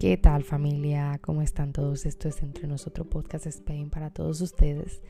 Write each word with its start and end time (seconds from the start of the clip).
¿Qué 0.00 0.16
tal 0.16 0.44
familia? 0.44 1.20
¿Cómo 1.20 1.42
están 1.42 1.74
todos? 1.74 2.06
Esto 2.06 2.26
es 2.26 2.42
Entre 2.42 2.66
Nosotros 2.66 3.06
Podcast 3.08 3.44
Spain 3.44 3.90
para 3.90 4.08
todos 4.08 4.40
ustedes. 4.40 5.02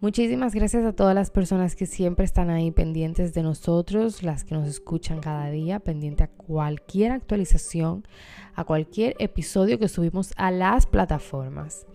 Muchísimas 0.00 0.56
gracias 0.56 0.84
a 0.84 0.92
todas 0.92 1.14
las 1.14 1.30
personas 1.30 1.76
que 1.76 1.86
siempre 1.86 2.24
están 2.24 2.50
ahí 2.50 2.72
pendientes 2.72 3.32
de 3.32 3.44
nosotros, 3.44 4.24
las 4.24 4.42
que 4.42 4.56
nos 4.56 4.66
escuchan 4.66 5.20
cada 5.20 5.50
día, 5.50 5.78
pendiente 5.78 6.24
a 6.24 6.32
cualquier 6.32 7.12
actualización, 7.12 8.08
a 8.56 8.64
cualquier 8.64 9.14
episodio 9.20 9.78
que 9.78 9.86
subimos 9.86 10.32
a 10.36 10.50
las 10.50 10.86
plataformas. 10.86 11.86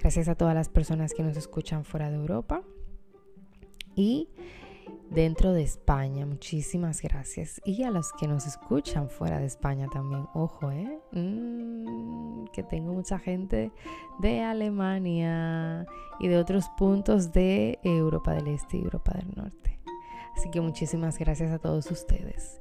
Gracias 0.00 0.28
a 0.28 0.36
todas 0.36 0.54
las 0.54 0.70
personas 0.70 1.12
que 1.12 1.22
nos 1.22 1.36
escuchan 1.36 1.84
fuera 1.84 2.10
de 2.10 2.16
Europa. 2.16 2.62
Y 3.94 4.30
dentro 5.10 5.52
de 5.52 5.62
España. 5.62 6.26
Muchísimas 6.26 7.00
gracias. 7.02 7.60
Y 7.64 7.82
a 7.84 7.90
los 7.90 8.12
que 8.12 8.28
nos 8.28 8.46
escuchan 8.46 9.08
fuera 9.08 9.38
de 9.38 9.46
España 9.46 9.88
también. 9.92 10.26
Ojo, 10.34 10.70
¿eh? 10.70 10.98
Mm, 11.12 12.46
que 12.52 12.62
tengo 12.62 12.92
mucha 12.92 13.18
gente 13.18 13.72
de 14.20 14.42
Alemania 14.42 15.86
y 16.20 16.28
de 16.28 16.38
otros 16.38 16.68
puntos 16.76 17.32
de 17.32 17.78
Europa 17.82 18.32
del 18.32 18.48
Este 18.48 18.78
y 18.78 18.82
Europa 18.82 19.12
del 19.14 19.34
Norte. 19.34 19.78
Así 20.36 20.50
que 20.50 20.60
muchísimas 20.60 21.18
gracias 21.18 21.52
a 21.52 21.58
todos 21.58 21.90
ustedes. 21.90 22.60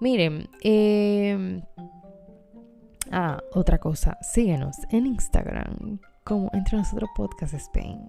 Miren, 0.00 0.48
eh, 0.62 1.62
ah, 3.10 3.40
otra 3.52 3.78
cosa, 3.78 4.18
síguenos 4.22 4.76
en 4.90 5.06
Instagram 5.06 6.00
como 6.24 6.50
Entre 6.52 6.78
Nosotros 6.78 7.10
Podcast 7.14 7.54
Spain. 7.54 8.06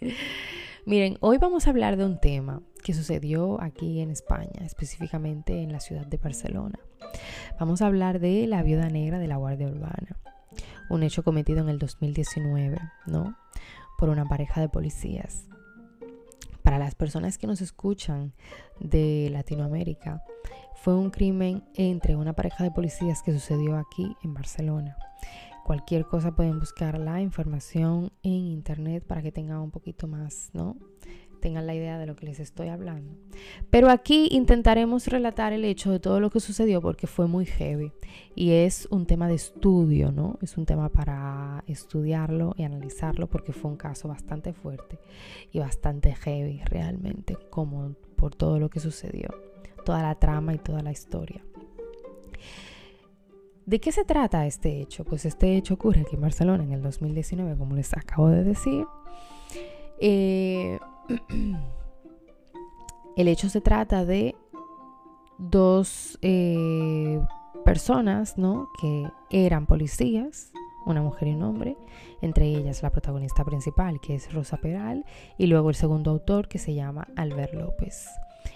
Miren, 0.88 1.18
hoy 1.20 1.36
vamos 1.36 1.66
a 1.66 1.70
hablar 1.70 1.98
de 1.98 2.06
un 2.06 2.18
tema 2.18 2.62
que 2.82 2.94
sucedió 2.94 3.60
aquí 3.60 4.00
en 4.00 4.10
España, 4.10 4.64
específicamente 4.64 5.62
en 5.62 5.70
la 5.70 5.80
ciudad 5.80 6.06
de 6.06 6.16
Barcelona. 6.16 6.78
Vamos 7.60 7.82
a 7.82 7.86
hablar 7.88 8.20
de 8.20 8.46
la 8.46 8.62
viuda 8.62 8.88
negra 8.88 9.18
de 9.18 9.28
la 9.28 9.36
Guardia 9.36 9.66
Urbana, 9.66 10.16
un 10.88 11.02
hecho 11.02 11.22
cometido 11.22 11.60
en 11.60 11.68
el 11.68 11.78
2019, 11.78 12.78
¿no? 13.04 13.36
Por 13.98 14.08
una 14.08 14.24
pareja 14.24 14.62
de 14.62 14.70
policías. 14.70 15.46
Para 16.62 16.78
las 16.78 16.94
personas 16.94 17.36
que 17.36 17.46
nos 17.46 17.60
escuchan 17.60 18.32
de 18.80 19.28
Latinoamérica, 19.30 20.24
fue 20.74 20.94
un 20.94 21.10
crimen 21.10 21.64
entre 21.74 22.16
una 22.16 22.32
pareja 22.32 22.64
de 22.64 22.70
policías 22.70 23.22
que 23.22 23.34
sucedió 23.34 23.76
aquí 23.76 24.16
en 24.24 24.32
Barcelona 24.32 24.96
cualquier 25.68 26.06
cosa 26.06 26.34
pueden 26.34 26.58
buscar 26.58 26.98
la 26.98 27.20
información 27.20 28.10
en 28.22 28.32
internet 28.32 29.04
para 29.06 29.20
que 29.20 29.32
tengan 29.32 29.58
un 29.58 29.70
poquito 29.70 30.08
más, 30.08 30.48
¿no? 30.54 30.78
Tengan 31.42 31.66
la 31.66 31.74
idea 31.74 31.98
de 31.98 32.06
lo 32.06 32.16
que 32.16 32.24
les 32.24 32.40
estoy 32.40 32.68
hablando. 32.68 33.14
Pero 33.68 33.90
aquí 33.90 34.28
intentaremos 34.30 35.08
relatar 35.08 35.52
el 35.52 35.66
hecho 35.66 35.90
de 35.90 36.00
todo 36.00 36.20
lo 36.20 36.30
que 36.30 36.40
sucedió 36.40 36.80
porque 36.80 37.06
fue 37.06 37.26
muy 37.26 37.44
heavy 37.44 37.92
y 38.34 38.52
es 38.52 38.88
un 38.90 39.04
tema 39.04 39.28
de 39.28 39.34
estudio, 39.34 40.10
¿no? 40.10 40.38
Es 40.40 40.56
un 40.56 40.64
tema 40.64 40.88
para 40.88 41.64
estudiarlo 41.66 42.54
y 42.56 42.62
analizarlo 42.62 43.26
porque 43.26 43.52
fue 43.52 43.70
un 43.70 43.76
caso 43.76 44.08
bastante 44.08 44.54
fuerte 44.54 44.98
y 45.52 45.58
bastante 45.58 46.14
heavy 46.14 46.62
realmente, 46.64 47.36
como 47.50 47.94
por 48.16 48.34
todo 48.34 48.58
lo 48.58 48.70
que 48.70 48.80
sucedió, 48.80 49.28
toda 49.84 50.00
la 50.00 50.14
trama 50.14 50.54
y 50.54 50.58
toda 50.58 50.80
la 50.80 50.92
historia. 50.92 51.44
¿De 53.68 53.80
qué 53.80 53.92
se 53.92 54.06
trata 54.06 54.46
este 54.46 54.80
hecho? 54.80 55.04
Pues 55.04 55.26
este 55.26 55.54
hecho 55.54 55.74
ocurre 55.74 56.00
aquí 56.00 56.14
en 56.14 56.22
Barcelona 56.22 56.64
en 56.64 56.72
el 56.72 56.80
2019, 56.80 57.54
como 57.58 57.76
les 57.76 57.94
acabo 57.94 58.30
de 58.30 58.42
decir. 58.42 58.86
Eh, 60.00 60.78
el 63.18 63.28
hecho 63.28 63.50
se 63.50 63.60
trata 63.60 64.06
de 64.06 64.34
dos 65.36 66.18
eh, 66.22 67.20
personas, 67.62 68.38
¿no? 68.38 68.70
Que 68.80 69.06
eran 69.28 69.66
policías, 69.66 70.50
una 70.86 71.02
mujer 71.02 71.28
y 71.28 71.34
un 71.34 71.42
hombre, 71.42 71.76
entre 72.22 72.46
ellas 72.46 72.82
la 72.82 72.88
protagonista 72.88 73.44
principal, 73.44 74.00
que 74.00 74.14
es 74.14 74.32
Rosa 74.32 74.56
Peral, 74.56 75.04
y 75.36 75.46
luego 75.46 75.68
el 75.68 75.76
segundo 75.76 76.12
autor, 76.12 76.48
que 76.48 76.56
se 76.56 76.72
llama 76.72 77.06
Albert 77.16 77.52
López. 77.52 78.08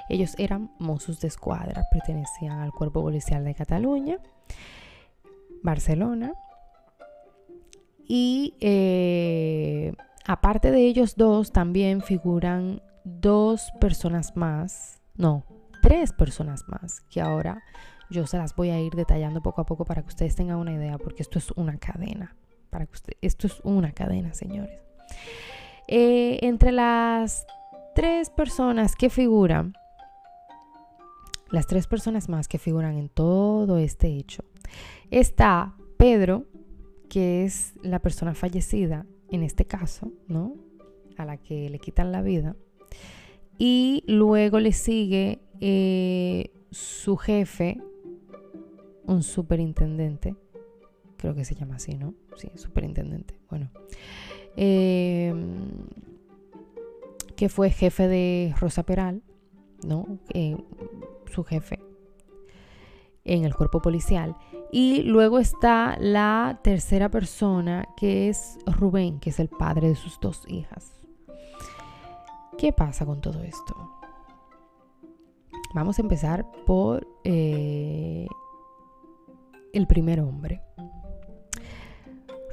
Ellos 0.08 0.34
eran 0.38 0.70
mozos 0.78 1.20
de 1.20 1.28
escuadra, 1.28 1.82
pertenecían 1.92 2.60
al 2.60 2.72
cuerpo 2.72 3.02
policial 3.02 3.44
de 3.44 3.54
Cataluña. 3.54 4.16
Barcelona. 5.62 6.34
Y 8.06 8.54
eh, 8.60 9.94
aparte 10.26 10.70
de 10.70 10.86
ellos 10.86 11.16
dos, 11.16 11.52
también 11.52 12.02
figuran 12.02 12.82
dos 13.04 13.72
personas 13.80 14.36
más, 14.36 15.00
no, 15.16 15.44
tres 15.82 16.12
personas 16.12 16.64
más, 16.68 17.00
que 17.10 17.20
ahora 17.20 17.62
yo 18.10 18.26
se 18.26 18.38
las 18.38 18.54
voy 18.54 18.70
a 18.70 18.80
ir 18.80 18.94
detallando 18.94 19.42
poco 19.42 19.62
a 19.62 19.66
poco 19.66 19.84
para 19.84 20.02
que 20.02 20.08
ustedes 20.08 20.36
tengan 20.36 20.58
una 20.58 20.72
idea, 20.72 20.98
porque 20.98 21.22
esto 21.22 21.38
es 21.38 21.50
una 21.52 21.78
cadena. 21.78 22.36
Para 22.70 22.86
que 22.86 23.16
esto 23.20 23.46
es 23.46 23.60
una 23.64 23.92
cadena, 23.92 24.32
señores. 24.34 24.80
Eh, 25.88 26.38
entre 26.42 26.72
las 26.72 27.46
tres 27.94 28.30
personas 28.30 28.96
que 28.96 29.10
figuran, 29.10 29.74
las 31.50 31.66
tres 31.66 31.86
personas 31.86 32.28
más 32.28 32.48
que 32.48 32.58
figuran 32.58 32.96
en 32.96 33.08
todo 33.08 33.78
este 33.78 34.08
hecho, 34.08 34.44
está 35.12 35.76
Pedro, 35.98 36.46
que 37.08 37.44
es 37.44 37.74
la 37.82 38.00
persona 38.00 38.34
fallecida 38.34 39.06
en 39.30 39.42
este 39.42 39.66
caso, 39.66 40.10
¿no? 40.26 40.56
A 41.16 41.24
la 41.24 41.36
que 41.36 41.68
le 41.68 41.78
quitan 41.78 42.10
la 42.10 42.22
vida. 42.22 42.56
Y 43.58 44.02
luego 44.06 44.58
le 44.58 44.72
sigue 44.72 45.40
eh, 45.60 46.50
su 46.70 47.16
jefe, 47.16 47.78
un 49.04 49.22
superintendente, 49.22 50.34
creo 51.18 51.34
que 51.34 51.44
se 51.44 51.54
llama 51.54 51.76
así, 51.76 51.94
¿no? 51.94 52.14
Sí, 52.36 52.50
superintendente. 52.54 53.38
Bueno, 53.50 53.70
em, 54.56 55.68
que 57.36 57.48
fue 57.50 57.70
jefe 57.70 58.08
de 58.08 58.54
Rosa 58.58 58.84
Peral, 58.84 59.22
¿no? 59.86 60.18
Eh, 60.32 60.56
su 61.30 61.44
jefe 61.44 61.78
en 63.24 63.44
el 63.44 63.54
cuerpo 63.54 63.80
policial. 63.80 64.36
Y 64.70 65.02
luego 65.02 65.38
está 65.38 65.96
la 66.00 66.60
tercera 66.62 67.08
persona, 67.10 67.88
que 67.96 68.28
es 68.28 68.58
Rubén, 68.66 69.20
que 69.20 69.30
es 69.30 69.38
el 69.38 69.48
padre 69.48 69.88
de 69.88 69.94
sus 69.94 70.18
dos 70.20 70.44
hijas. 70.48 71.00
¿Qué 72.58 72.72
pasa 72.72 73.06
con 73.06 73.20
todo 73.20 73.42
esto? 73.42 73.74
Vamos 75.74 75.98
a 75.98 76.02
empezar 76.02 76.46
por 76.66 77.06
eh, 77.24 78.26
el 79.72 79.86
primer 79.86 80.20
hombre. 80.20 80.62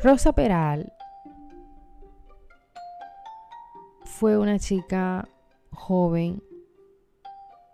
Rosa 0.01 0.31
Peral 0.34 0.94
fue 4.03 4.38
una 4.38 4.57
chica 4.57 5.28
joven 5.72 6.41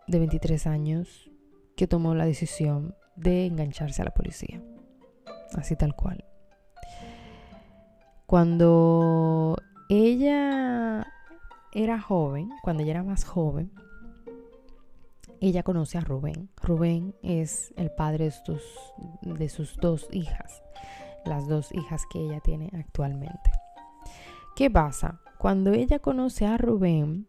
de 0.08 0.20
23 0.20 0.66
años 0.68 1.30
que 1.76 1.88
tomó 1.88 2.16
la 2.16 2.26
decisión 2.26 2.96
de 3.16 3.46
engancharse 3.46 4.02
a 4.02 4.06
la 4.06 4.14
policía. 4.14 4.62
Así 5.54 5.76
tal 5.76 5.96
cual. 5.96 6.26
Cuando 8.26 9.58
ella 9.90 11.06
era 11.74 12.00
joven, 12.02 12.50
cuando 12.64 12.84
ella 12.84 12.94
era 12.94 13.04
más 13.04 13.24
joven, 13.24 13.72
ella 15.42 15.64
conoce 15.64 15.98
a 15.98 16.02
Rubén. 16.02 16.50
Rubén 16.62 17.16
es 17.22 17.74
el 17.78 17.92
padre 17.92 18.26
de 18.26 18.32
sus, 18.32 18.64
de 19.22 19.50
sus 19.50 19.78
dos 19.78 20.08
hijas, 20.12 20.64
las 21.26 21.48
dos 21.48 21.72
hijas 21.74 22.04
que 22.12 22.20
ella 22.20 22.40
tiene 22.40 22.72
actualmente. 22.74 23.52
¿Qué 24.56 24.72
pasa? 24.72 25.22
Cuando 25.38 25.74
ella 25.74 26.00
conoce 26.00 26.46
a 26.46 26.58
Rubén, 26.58 27.28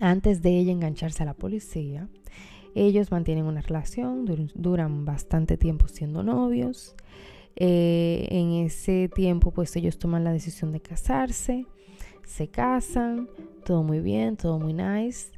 antes 0.00 0.42
de 0.42 0.58
ella 0.58 0.72
engancharse 0.72 1.22
a 1.22 1.26
la 1.26 1.34
policía, 1.34 2.08
ellos 2.74 3.10
mantienen 3.10 3.44
una 3.44 3.60
relación, 3.60 4.24
duran 4.54 5.04
bastante 5.04 5.56
tiempo 5.56 5.88
siendo 5.88 6.22
novios. 6.22 6.94
Eh, 7.56 8.28
en 8.30 8.52
ese 8.64 9.10
tiempo 9.14 9.50
pues 9.50 9.76
ellos 9.76 9.98
toman 9.98 10.24
la 10.24 10.32
decisión 10.32 10.72
de 10.72 10.80
casarse, 10.80 11.66
se 12.24 12.48
casan, 12.48 13.28
todo 13.64 13.82
muy 13.82 14.00
bien, 14.00 14.36
todo 14.36 14.58
muy 14.58 14.72
nice. 14.72 15.32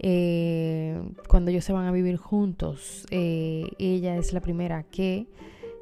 Eh, 0.00 1.00
cuando 1.28 1.50
ellos 1.50 1.64
se 1.64 1.72
van 1.72 1.86
a 1.86 1.92
vivir 1.92 2.16
juntos, 2.16 3.06
eh, 3.10 3.68
ella 3.78 4.16
es 4.16 4.32
la 4.32 4.40
primera 4.40 4.82
que 4.82 5.28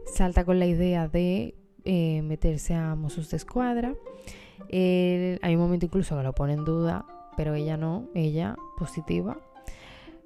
salta 0.04 0.44
con 0.44 0.58
la 0.58 0.66
idea 0.66 1.08
de 1.08 1.54
meterse 1.84 2.74
a 2.74 2.94
Mozos 2.94 3.30
de 3.30 3.38
Escuadra. 3.38 3.94
hay 4.70 5.54
un 5.54 5.58
momento 5.58 5.86
incluso 5.86 6.16
que 6.16 6.22
lo 6.22 6.34
pone 6.34 6.52
en 6.52 6.64
duda, 6.64 7.06
pero 7.36 7.54
ella 7.54 7.76
no, 7.76 8.08
ella 8.14 8.56
positiva, 8.76 9.40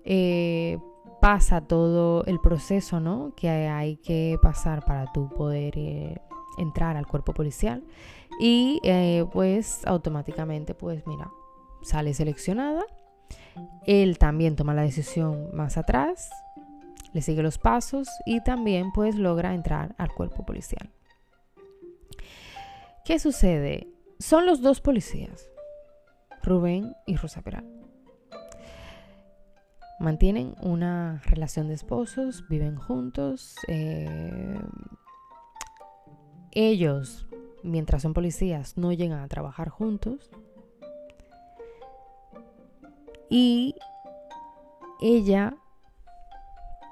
eh, 0.07 0.79
pasa 1.21 1.61
todo 1.61 2.25
el 2.25 2.41
proceso 2.41 3.01
¿no? 3.01 3.35
que 3.37 3.49
hay 3.49 3.97
que 3.97 4.39
pasar 4.41 4.85
para 4.85 5.13
tú 5.13 5.29
poder 5.29 5.77
eh, 5.77 6.21
entrar 6.59 6.97
al 6.97 7.07
cuerpo 7.07 7.35
policial 7.35 7.85
y 8.41 8.81
eh, 8.83 9.25
pues 9.33 9.83
automáticamente 9.87 10.75
pues 10.75 11.07
mira 11.07 11.31
sale 11.83 12.15
seleccionada 12.15 12.85
él 13.87 14.19
también 14.19 14.57
toma 14.57 14.75
la 14.75 14.83
decisión 14.83 15.51
más 15.55 15.77
atrás 15.77 16.31
le 17.17 17.23
sigue 17.23 17.43
los 17.43 17.57
pasos 17.57 18.09
y 18.27 18.43
también 18.43 18.93
pues 18.93 19.15
logra 19.15 19.55
entrar 19.55 19.95
al 19.97 20.13
cuerpo 20.13 20.45
policial. 20.45 20.91
¿Qué 23.07 23.19
sucede? 23.19 23.89
Son 24.19 24.45
los 24.45 24.61
dos 24.61 24.83
policías, 24.83 25.49
Rubén 26.43 26.95
y 27.07 27.17
Rosa 27.17 27.41
Peral. 27.41 27.76
Mantienen 29.99 30.55
una 30.61 31.23
relación 31.25 31.69
de 31.69 31.75
esposos, 31.75 32.47
viven 32.49 32.77
juntos. 32.77 33.57
Eh, 33.69 34.61
ellos, 36.53 37.27
mientras 37.63 38.03
son 38.03 38.13
policías, 38.13 38.77
no 38.77 38.93
llegan 38.93 39.21
a 39.21 39.29
trabajar 39.29 39.71
juntos. 39.71 40.31
Y 43.31 43.75
ella, 45.01 45.57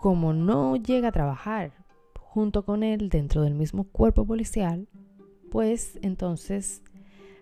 como 0.01 0.33
no 0.33 0.77
llega 0.77 1.09
a 1.09 1.13
trabajar 1.13 1.73
junto 2.19 2.65
con 2.65 2.83
él 2.83 3.11
dentro 3.11 3.43
del 3.43 3.55
mismo 3.55 3.85
cuerpo 3.85 4.27
policial, 4.27 4.89
pues 5.51 5.99
entonces, 6.03 6.83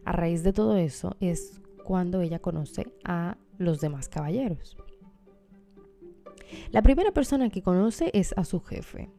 a 0.04 0.12
raíz 0.12 0.42
de 0.42 0.52
todo 0.52 0.76
eso, 0.76 1.16
es 1.20 1.60
cuando 1.84 2.20
ella 2.20 2.40
conoce 2.40 2.92
a 3.04 3.36
los 3.58 3.80
demás 3.80 4.08
caballeros. 4.08 4.76
La 6.70 6.82
primera 6.82 7.12
persona 7.12 7.50
que 7.50 7.62
conoce 7.62 8.10
es 8.14 8.34
a 8.36 8.44
su 8.44 8.60
jefe, 8.60 9.10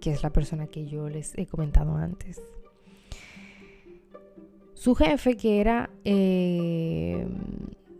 que 0.00 0.12
es 0.12 0.22
la 0.22 0.30
persona 0.30 0.66
que 0.66 0.86
yo 0.86 1.08
les 1.08 1.36
he 1.36 1.46
comentado 1.46 1.96
antes. 1.96 2.42
Su 4.74 4.94
jefe, 4.94 5.36
que 5.36 5.60
era 5.60 5.90
eh, 6.04 7.26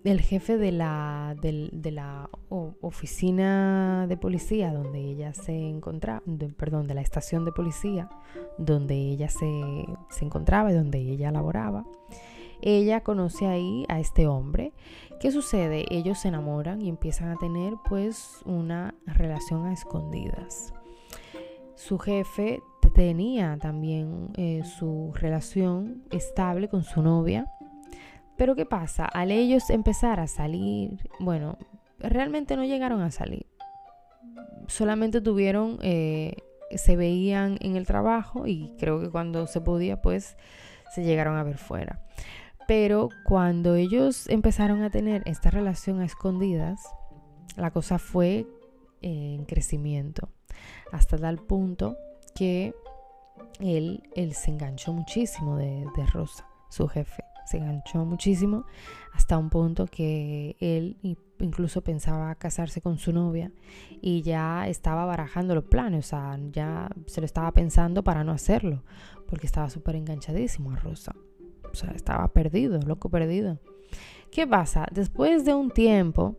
el 0.04 0.20
jefe 0.20 0.56
de 0.56 0.72
la, 0.72 1.34
de, 1.40 1.90
la 1.90 2.30
oficina 2.48 4.06
de 4.06 4.16
policía 4.16 4.72
donde 4.72 5.00
ella 5.00 5.34
se 5.34 5.68
encontraba, 5.68 6.22
perdón, 6.56 6.86
de 6.86 6.94
la 6.94 7.00
estación 7.00 7.44
de 7.44 7.52
policía 7.52 8.08
donde 8.58 8.94
ella 8.94 9.28
se, 9.28 9.48
se 10.10 10.24
encontraba 10.24 10.70
y 10.70 10.74
donde 10.74 10.98
ella 10.98 11.32
laboraba, 11.32 11.84
ella 12.62 13.00
conoce 13.02 13.46
ahí 13.46 13.84
a 13.88 14.00
este 14.00 14.26
hombre. 14.26 14.72
¿Qué 15.20 15.30
sucede? 15.30 15.86
Ellos 15.90 16.18
se 16.18 16.28
enamoran 16.28 16.82
y 16.82 16.88
empiezan 16.88 17.30
a 17.30 17.36
tener 17.36 17.74
pues 17.88 18.40
una 18.44 18.94
relación 19.06 19.66
a 19.66 19.72
escondidas. 19.72 20.72
Su 21.74 21.98
jefe 21.98 22.62
tenía 22.96 23.58
también 23.58 24.30
eh, 24.36 24.62
su 24.64 25.12
relación 25.14 26.02
estable 26.10 26.68
con 26.68 26.82
su 26.82 27.02
novia. 27.02 27.46
Pero 28.36 28.54
¿qué 28.54 28.66
pasa? 28.66 29.04
Al 29.04 29.30
ellos 29.30 29.70
empezar 29.70 30.18
a 30.18 30.26
salir, 30.26 30.98
bueno, 31.20 31.58
realmente 31.98 32.56
no 32.56 32.64
llegaron 32.64 33.02
a 33.02 33.10
salir. 33.10 33.46
Solamente 34.66 35.20
tuvieron, 35.20 35.78
eh, 35.82 36.36
se 36.74 36.96
veían 36.96 37.58
en 37.60 37.76
el 37.76 37.86
trabajo 37.86 38.46
y 38.46 38.74
creo 38.78 39.00
que 39.00 39.10
cuando 39.10 39.46
se 39.46 39.60
podía, 39.60 40.02
pues 40.02 40.36
se 40.94 41.04
llegaron 41.04 41.36
a 41.36 41.44
ver 41.44 41.58
fuera. 41.58 42.00
Pero 42.66 43.08
cuando 43.24 43.74
ellos 43.74 44.28
empezaron 44.28 44.82
a 44.82 44.90
tener 44.90 45.22
esta 45.26 45.50
relación 45.50 46.00
a 46.00 46.04
escondidas, 46.04 46.82
la 47.56 47.70
cosa 47.70 47.98
fue 47.98 48.46
eh, 49.02 49.34
en 49.34 49.44
crecimiento, 49.44 50.28
hasta 50.92 51.16
tal 51.16 51.38
punto 51.38 51.96
que 52.34 52.74
él, 53.60 54.02
se 54.34 54.50
enganchó 54.50 54.92
muchísimo 54.92 55.56
de, 55.56 55.86
de 55.96 56.06
Rosa, 56.06 56.46
su 56.68 56.88
jefe 56.88 57.22
se 57.46 57.58
enganchó 57.58 58.04
muchísimo 58.04 58.64
hasta 59.14 59.38
un 59.38 59.48
punto 59.48 59.86
que 59.86 60.56
él 60.60 60.98
incluso 61.38 61.80
pensaba 61.82 62.34
casarse 62.34 62.80
con 62.80 62.98
su 62.98 63.12
novia 63.12 63.52
y 64.02 64.22
ya 64.22 64.68
estaba 64.68 65.06
barajando 65.06 65.54
los 65.54 65.64
planes, 65.64 66.06
o 66.06 66.08
sea, 66.08 66.38
ya 66.50 66.90
se 67.06 67.20
lo 67.20 67.24
estaba 67.24 67.52
pensando 67.52 68.02
para 68.02 68.24
no 68.24 68.32
hacerlo, 68.32 68.82
porque 69.26 69.46
estaba 69.46 69.70
súper 69.70 69.96
enganchadísimo 69.96 70.72
a 70.72 70.76
Rosa. 70.76 71.14
O 71.76 71.78
sea, 71.78 71.90
estaba 71.90 72.26
perdido, 72.28 72.80
loco 72.80 73.10
perdido. 73.10 73.58
¿Qué 74.30 74.46
pasa? 74.46 74.86
Después 74.92 75.44
de 75.44 75.52
un 75.52 75.70
tiempo, 75.70 76.34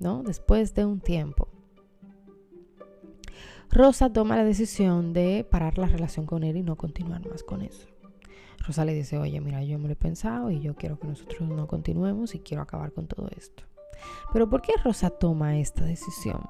¿no? 0.00 0.22
Después 0.22 0.72
de 0.72 0.86
un 0.86 1.00
tiempo, 1.00 1.48
Rosa 3.70 4.10
toma 4.10 4.36
la 4.36 4.44
decisión 4.44 5.12
de 5.12 5.46
parar 5.50 5.76
la 5.76 5.88
relación 5.88 6.24
con 6.24 6.42
él 6.42 6.56
y 6.56 6.62
no 6.62 6.76
continuar 6.76 7.28
más 7.28 7.42
con 7.42 7.60
eso. 7.60 7.86
Rosa 8.66 8.86
le 8.86 8.94
dice, 8.94 9.18
oye, 9.18 9.42
mira, 9.42 9.62
yo 9.62 9.78
me 9.78 9.88
lo 9.88 9.92
he 9.92 9.96
pensado 9.96 10.50
y 10.50 10.60
yo 10.60 10.74
quiero 10.74 10.98
que 10.98 11.06
nosotros 11.06 11.46
no 11.50 11.66
continuemos 11.66 12.34
y 12.34 12.40
quiero 12.40 12.62
acabar 12.62 12.92
con 12.92 13.08
todo 13.08 13.28
esto. 13.36 13.64
Pero 14.32 14.48
¿por 14.48 14.62
qué 14.62 14.72
Rosa 14.82 15.10
toma 15.10 15.58
esta 15.58 15.84
decisión? 15.84 16.48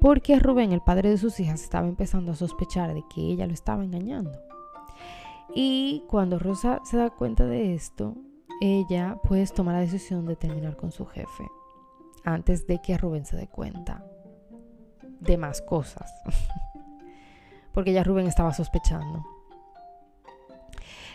Porque 0.00 0.38
Rubén, 0.38 0.72
el 0.72 0.80
padre 0.80 1.10
de 1.10 1.18
sus 1.18 1.38
hijas, 1.38 1.62
estaba 1.62 1.86
empezando 1.86 2.32
a 2.32 2.34
sospechar 2.34 2.94
de 2.94 3.04
que 3.14 3.20
ella 3.20 3.46
lo 3.46 3.52
estaba 3.52 3.84
engañando. 3.84 4.40
Y 5.54 6.04
cuando 6.08 6.38
Rosa 6.38 6.80
se 6.84 6.96
da 6.96 7.10
cuenta 7.10 7.46
de 7.46 7.74
esto, 7.74 8.16
ella 8.60 9.18
pues 9.22 9.52
toma 9.52 9.72
la 9.72 9.80
decisión 9.80 10.26
de 10.26 10.36
terminar 10.36 10.76
con 10.76 10.92
su 10.92 11.06
jefe 11.06 11.46
antes 12.24 12.66
de 12.66 12.80
que 12.80 12.98
Rubén 12.98 13.24
se 13.24 13.36
dé 13.36 13.48
cuenta 13.48 14.04
de 15.20 15.38
más 15.38 15.62
cosas. 15.62 16.12
Porque 17.72 17.92
ya 17.92 18.02
Rubén 18.02 18.26
estaba 18.26 18.52
sospechando. 18.52 19.24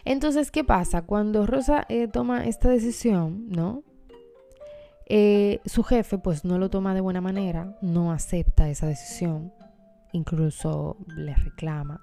Entonces, 0.05 0.51
¿qué 0.51 0.63
pasa? 0.63 1.03
Cuando 1.03 1.45
Rosa 1.45 1.85
eh, 1.89 2.07
toma 2.07 2.45
esta 2.45 2.69
decisión, 2.69 3.49
¿no? 3.49 3.83
Eh, 5.05 5.59
su 5.65 5.83
jefe 5.83 6.17
pues 6.17 6.45
no 6.45 6.57
lo 6.57 6.69
toma 6.69 6.93
de 6.93 7.01
buena 7.01 7.19
manera, 7.19 7.75
no 7.81 8.13
acepta 8.13 8.69
esa 8.69 8.87
decisión, 8.87 9.51
incluso 10.13 10.95
le 11.17 11.35
reclama 11.35 12.01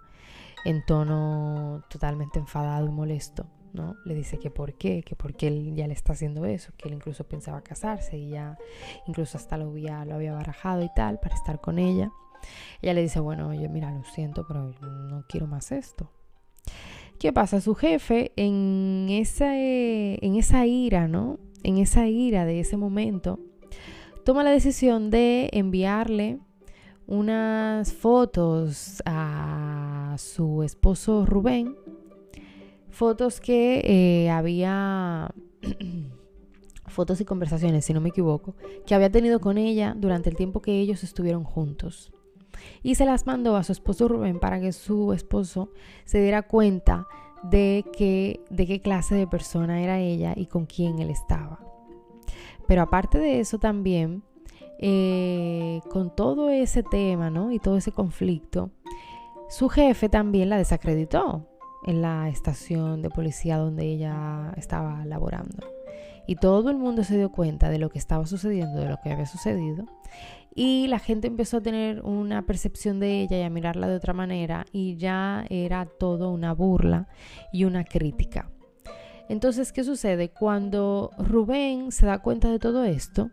en 0.69 0.85
tono 0.85 1.83
totalmente 1.89 2.39
enfadado 2.39 2.87
y 2.87 2.91
molesto, 2.91 3.47
¿no? 3.73 3.97
Le 4.05 4.15
dice 4.15 4.39
que 4.39 4.51
por 4.51 4.75
qué, 4.75 5.03
que 5.03 5.17
por 5.17 5.35
qué 5.35 5.47
él 5.47 5.75
ya 5.75 5.87
le 5.87 5.95
está 5.95 6.13
haciendo 6.13 6.45
eso, 6.45 6.75
que 6.77 6.89
él 6.89 6.95
incluso 6.95 7.25
pensaba 7.25 7.63
casarse 7.63 8.19
y 8.19 8.29
ya 8.29 8.59
incluso 9.07 9.39
hasta 9.39 9.57
lo 9.57 9.71
había, 9.71 10.05
lo 10.05 10.17
había 10.17 10.35
barajado 10.35 10.83
y 10.83 10.91
tal 10.95 11.21
para 11.21 11.35
estar 11.35 11.63
con 11.63 11.79
ella. 11.79 12.13
Ella 12.83 12.93
le 12.93 13.01
dice, 13.01 13.19
bueno, 13.19 13.49
oye, 13.49 13.67
mira, 13.71 13.91
lo 13.91 14.05
siento, 14.05 14.47
pero 14.47 14.75
no 14.83 15.25
quiero 15.27 15.47
más 15.47 15.73
esto. 15.73 16.11
¿Qué 17.19 17.33
pasa? 17.33 17.63
Su 17.63 17.75
jefe 17.75 18.33
en 18.37 19.07
esa, 19.09 19.57
en 19.57 20.37
esa 20.37 20.67
ira, 20.67 21.09
¿no? 21.09 21.39
En 21.63 21.79
esa 21.79 22.09
ira 22.09 22.45
de 22.45 22.61
ese 22.61 22.77
momento, 22.77 23.41
toma 24.23 24.45
la 24.45 24.51
decisión 24.51 25.09
de 25.09 25.49
enviarle 25.55 26.41
unas 27.09 27.95
fotos 27.95 29.03
a 29.07 30.15
su 30.19 30.63
esposo 30.63 31.25
Rubén, 31.25 31.75
fotos 32.91 33.41
que 33.41 33.81
eh, 33.83 34.31
había, 34.31 35.35
fotos 36.87 37.21
y 37.23 37.25
conversaciones, 37.25 37.87
si 37.87 37.95
no 37.95 38.03
me 38.03 38.11
equivoco, 38.11 38.55
que 38.87 38.95
había 38.95 39.11
tenido 39.11 39.41
con 39.41 39.57
ella 39.57 39.95
durante 39.97 40.29
el 40.29 40.37
tiempo 40.37 40.61
que 40.61 40.79
ellos 40.79 41.03
estuvieron 41.03 41.45
juntos. 41.45 42.13
Y 42.83 42.97
se 42.97 43.07
las 43.07 43.27
mandó 43.27 43.57
a 43.57 43.65
su 43.65 43.73
esposo 43.73 44.07
Rubén 44.07 44.39
para 44.39 44.61
que 44.61 44.73
su 44.73 45.15
esposo 45.15 45.73
se 46.05 46.21
diera 46.21 46.43
cuenta 46.43 47.07
de, 47.43 47.87
que, 47.97 48.45
de 48.51 48.67
qué 48.67 48.83
clase 48.83 49.15
de 49.15 49.27
persona 49.27 49.81
era 49.81 49.99
ella 49.99 50.35
y 50.37 50.45
con 50.45 50.67
quién 50.67 50.99
él 50.99 51.09
estaba. 51.09 51.61
Pero 52.67 52.83
aparte 52.83 53.19
de 53.19 53.41
eso 53.41 53.59
también 53.59 54.23
eh, 54.79 55.81
con 55.91 56.15
todo 56.15 56.51
ese 56.51 56.83
tema, 56.83 57.31
¿no? 57.31 57.53
Y 57.53 57.59
todo 57.59 57.77
ese 57.77 57.93
conflicto, 57.93 58.71
su 59.49 59.69
jefe 59.69 60.09
también 60.09 60.51
la 60.51 60.57
desacreditó 60.59 61.49
en 61.87 62.03
la 62.03 62.29
estación 62.29 63.03
de 63.03 63.11
policía 63.11 63.57
donde 63.57 63.87
ella 63.87 64.53
estaba 64.57 65.05
laborando. 65.05 65.67
Y 66.27 66.37
todo 66.37 66.71
el 66.71 66.77
mundo 66.77 67.05
se 67.05 67.17
dio 67.17 67.33
cuenta 67.33 67.71
de 67.71 67.79
lo 67.79 67.89
que 67.89 67.99
estaba 67.99 68.27
sucediendo, 68.27 68.79
de 68.81 68.89
lo 68.89 68.99
que 69.03 69.11
había 69.11 69.27
sucedido. 69.27 69.87
Y 70.55 70.87
la 70.89 70.99
gente 70.99 71.27
empezó 71.27 71.57
a 71.57 71.63
tener 71.63 72.03
una 72.03 72.43
percepción 72.43 73.01
de 73.01 73.23
ella 73.23 73.39
y 73.39 73.43
a 73.43 73.51
mirarla 73.51 73.89
de 73.89 73.97
otra 73.97 74.13
manera. 74.13 74.67
Y 74.71 74.97
ya 74.97 75.47
era 75.49 75.87
todo 75.87 76.31
una 76.31 76.53
burla 76.53 77.09
y 77.53 77.65
una 77.65 77.85
crítica. 77.85 78.51
Entonces, 79.29 79.73
¿qué 79.73 79.85
sucede? 79.85 80.31
Cuando 80.31 81.13
Rubén 81.19 81.93
se 81.93 82.07
da 82.07 82.19
cuenta 82.19 82.51
de 82.51 82.59
todo 82.59 82.85
esto, 82.85 83.31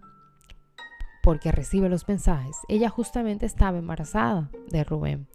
porque 1.26 1.52
recibe 1.52 1.90
los 1.90 2.08
mensajes. 2.08 2.56
Ella 2.68 2.88
justamente 2.88 3.48
estaba 3.48 3.80
embarazada 3.80 4.52
de 4.70 4.84
Rubén. 4.84 5.26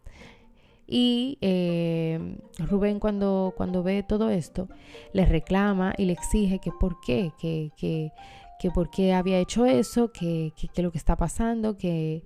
Y 0.86 1.36
eh, 1.40 2.36
Rubén 2.58 3.00
cuando, 3.00 3.52
cuando 3.56 3.82
ve 3.82 4.04
todo 4.04 4.30
esto, 4.30 4.68
le 5.12 5.24
reclama 5.26 5.92
y 5.98 6.04
le 6.04 6.12
exige 6.12 6.60
que 6.60 6.70
por 6.70 7.00
qué, 7.00 7.32
que, 7.40 7.72
que, 7.76 8.12
que 8.60 8.70
por 8.70 8.88
qué 8.90 9.14
había 9.14 9.40
hecho 9.40 9.66
eso, 9.66 10.12
que, 10.12 10.52
que, 10.72 10.82
lo 10.82 10.92
que 10.92 10.98
está 10.98 11.16
pasando, 11.16 11.76
que, 11.76 12.22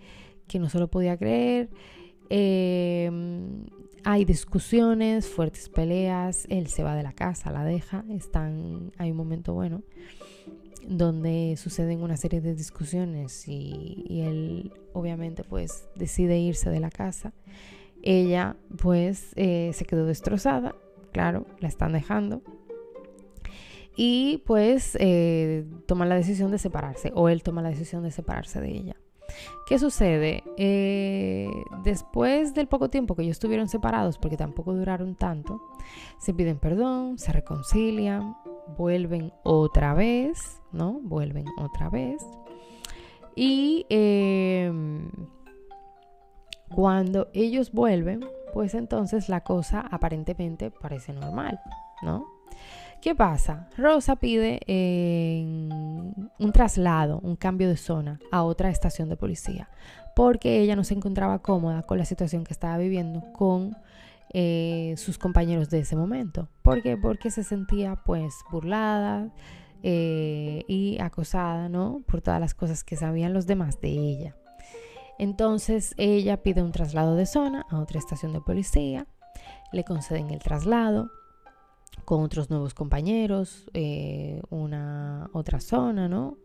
que 0.46 0.58
no 0.58 0.68
se 0.68 0.78
lo 0.78 0.88
podía 0.88 1.16
creer. 1.16 1.70
Em, 2.28 3.64
hay 4.04 4.26
discusiones, 4.26 5.26
fuertes 5.26 5.70
peleas, 5.70 6.46
él 6.50 6.66
se 6.66 6.82
va 6.82 6.94
de 6.94 7.02
la 7.02 7.14
casa, 7.14 7.50
la 7.50 7.64
deja, 7.64 8.04
están, 8.10 8.92
hay 8.98 9.10
un 9.10 9.16
momento 9.16 9.54
bueno 9.54 9.82
donde 10.88 11.56
suceden 11.56 12.02
una 12.02 12.16
serie 12.16 12.40
de 12.40 12.54
discusiones 12.54 13.48
y, 13.48 14.22
él 14.26 14.72
obviamente 14.92 15.44
pues 15.44 15.88
decide 15.96 16.38
irse 16.38 16.70
de 16.70 16.80
la 16.80 16.90
casa. 16.90 17.32
Ella 18.02 18.56
pues 18.76 19.32
eh, 19.36 19.70
se 19.74 19.84
quedó 19.84 20.06
destrozada, 20.06 20.74
claro, 21.12 21.46
la 21.60 21.68
están 21.68 21.92
dejando. 21.92 22.42
Y 23.96 24.42
pues 24.46 24.96
eh, 25.00 25.64
toma 25.86 26.04
la 26.04 26.16
decisión 26.16 26.50
de 26.50 26.58
separarse, 26.58 27.12
o 27.14 27.28
él 27.28 27.42
toma 27.42 27.62
la 27.62 27.70
decisión 27.70 28.02
de 28.02 28.10
separarse 28.10 28.60
de 28.60 28.70
ella. 28.70 28.96
¿Qué 29.66 29.78
sucede? 29.78 30.44
Eh, 30.56 31.50
después 31.82 32.54
del 32.54 32.68
poco 32.68 32.90
tiempo 32.90 33.14
que 33.14 33.22
ellos 33.22 33.36
estuvieron 33.36 33.68
separados, 33.68 34.18
porque 34.18 34.36
tampoco 34.36 34.74
duraron 34.74 35.14
tanto, 35.14 35.60
se 36.18 36.34
piden 36.34 36.58
perdón, 36.58 37.18
se 37.18 37.32
reconcilian, 37.32 38.36
vuelven 38.76 39.32
otra 39.42 39.94
vez, 39.94 40.60
¿no? 40.72 41.00
Vuelven 41.02 41.46
otra 41.58 41.88
vez. 41.90 42.22
Y 43.36 43.86
em, 43.88 45.10
cuando 46.74 47.28
ellos 47.32 47.72
vuelven, 47.72 48.24
pues 48.52 48.74
entonces 48.74 49.28
la 49.28 49.40
cosa 49.42 49.80
aparentemente 49.80 50.70
parece 50.70 51.12
normal, 51.12 51.60
¿no? 52.02 52.33
¿Qué 53.04 53.14
pasa? 53.14 53.68
Rosa 53.76 54.16
pide 54.16 54.60
un 54.66 56.52
traslado, 56.54 57.20
un 57.22 57.36
cambio 57.36 57.68
de 57.68 57.76
zona 57.76 58.18
a 58.32 58.44
otra 58.44 58.70
estación 58.70 59.10
de 59.10 59.16
policía, 59.18 59.68
porque 60.16 60.60
ella 60.60 60.74
no 60.74 60.84
se 60.84 60.94
encontraba 60.94 61.40
cómoda 61.40 61.82
con 61.82 61.98
la 61.98 62.06
situación 62.06 62.44
que 62.44 62.54
estaba 62.54 62.78
viviendo 62.78 63.22
con 63.34 63.76
eh, 64.32 64.94
sus 64.96 65.18
compañeros 65.18 65.68
de 65.68 65.80
ese 65.80 65.96
momento. 65.96 66.48
¿Por 66.62 66.80
qué? 66.80 66.96
Porque 66.96 67.30
se 67.30 67.44
sentía 67.44 67.96
pues 68.06 68.36
burlada 68.50 69.28
eh, 69.82 70.64
y 70.66 70.98
acosada, 70.98 71.68
¿no? 71.68 72.00
Por 72.06 72.22
todas 72.22 72.40
las 72.40 72.54
cosas 72.54 72.84
que 72.84 72.96
sabían 72.96 73.34
los 73.34 73.46
demás 73.46 73.82
de 73.82 73.90
ella. 73.90 74.34
Entonces 75.18 75.92
ella 75.98 76.42
pide 76.42 76.62
un 76.62 76.72
traslado 76.72 77.16
de 77.16 77.26
zona 77.26 77.66
a 77.68 77.80
otra 77.80 77.98
estación 77.98 78.32
de 78.32 78.40
policía, 78.40 79.06
le 79.74 79.84
conceden 79.84 80.30
el 80.30 80.38
traslado 80.38 81.10
con 82.04 82.22
otros 82.22 82.50
nuevos 82.50 82.74
compañeros, 82.74 83.70
eh, 83.74 84.42
una 84.50 85.30
otra 85.32 85.60
zona, 85.60 86.08
¿no? 86.08 86.36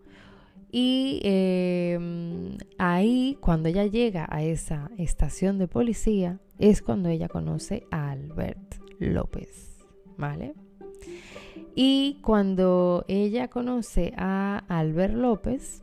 Y 0.71 1.19
em, 1.23 2.57
ahí, 2.77 3.37
cuando 3.41 3.69
ella 3.69 3.85
llega 3.85 4.27
a 4.29 4.43
esa 4.43 4.91
estación 4.97 5.57
de 5.57 5.67
policía, 5.67 6.39
es 6.59 6.81
cuando 6.81 7.09
ella 7.09 7.27
conoce 7.27 7.87
a 7.89 8.11
Albert 8.11 8.75
López, 8.99 9.77
¿vale? 10.17 10.53
Y 11.75 12.19
cuando 12.21 13.05
ella 13.07 13.47
conoce 13.47 14.13
a 14.17 14.63
Albert 14.67 15.13
López, 15.13 15.81